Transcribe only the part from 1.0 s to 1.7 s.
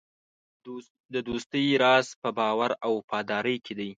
د دوستۍ